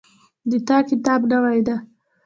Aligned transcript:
د 0.49 0.51
تا 0.67 0.77
کتاب 0.89 1.21
نوی 1.31 1.59
ده 1.67 1.75